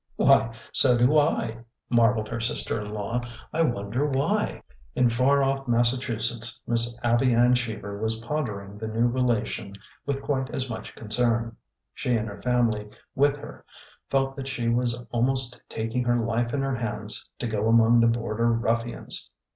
Why, 0.15 0.51
so 0.71 0.97
do 0.97 1.15
I!" 1.15 1.59
marveled 1.91 2.27
her 2.29 2.39
sister 2.39 2.81
in 2.81 2.91
law. 2.91 3.21
I 3.53 3.61
wonder 3.61 4.03
why." 4.07 4.63
In 4.95 5.09
far 5.09 5.43
off 5.43 5.67
Massachusetts 5.67 6.63
Miss 6.65 6.97
Abby 7.03 7.35
Ann 7.35 7.53
Cheever 7.53 8.01
was 8.01 8.19
pondering 8.19 8.79
the 8.79 8.87
new 8.87 9.05
relation 9.07 9.75
with 10.07 10.23
quite 10.23 10.49
as 10.49 10.71
much 10.71 10.95
concern. 10.95 11.55
She 11.93 12.15
and 12.17 12.27
her 12.27 12.41
family 12.41 12.89
with 13.13 13.37
her 13.37 13.63
felt 14.09 14.35
that 14.37 14.47
she 14.47 14.69
was 14.69 14.95
almost 15.11 15.61
tak 15.69 15.93
ing 15.93 16.03
her 16.05 16.17
life 16.17 16.51
in 16.51 16.63
her 16.63 16.77
hands 16.77 17.29
to 17.37 17.45
go 17.45 17.67
among 17.67 17.99
the 17.99 18.07
border 18.07 18.51
ruf 18.51 18.81
fians." 18.85 19.29